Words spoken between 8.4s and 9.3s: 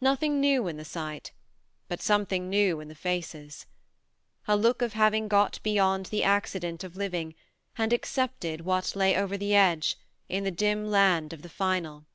what lay